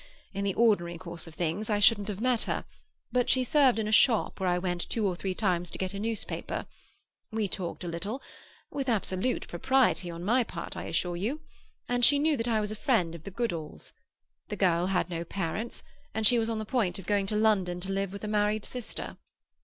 In 0.33 0.45
the 0.45 0.55
ordinary 0.55 0.97
course 0.97 1.27
of 1.27 1.35
things 1.35 1.69
I 1.69 1.77
shouldn't 1.77 2.07
have 2.07 2.19
met 2.19 2.41
her, 2.49 2.65
but 3.11 3.29
she 3.29 3.43
served 3.43 3.77
in 3.77 3.87
a 3.87 3.91
shop 3.91 4.39
where 4.39 4.49
I 4.49 4.57
went 4.57 4.89
two 4.89 5.05
or 5.05 5.15
three 5.15 5.35
times 5.35 5.69
to 5.69 5.77
get 5.77 5.93
a 5.93 5.99
newspaper; 5.99 6.65
we 7.31 7.47
talked 7.47 7.83
a 7.83 7.87
little—with 7.87 8.89
absolute 8.89 9.47
propriety 9.47 10.09
on 10.09 10.23
my 10.23 10.43
part, 10.43 10.75
I 10.75 10.85
assure 10.85 11.15
you—and 11.17 12.03
she 12.03 12.17
knew 12.17 12.35
that 12.35 12.47
I 12.47 12.59
was 12.61 12.71
a 12.71 12.75
friend 12.75 13.13
of 13.13 13.25
the 13.25 13.31
Goodalls. 13.31 13.93
The 14.49 14.55
girl 14.55 14.87
had 14.87 15.07
no 15.11 15.23
parents, 15.23 15.83
and 16.15 16.25
she 16.25 16.39
was 16.39 16.49
on 16.49 16.57
the 16.57 16.65
point 16.65 16.97
of 16.97 17.05
going 17.05 17.27
to 17.27 17.35
London 17.35 17.79
to 17.81 17.91
live 17.91 18.11
with 18.11 18.23
a 18.23 18.27
married 18.27 18.65
sister. 18.65 19.17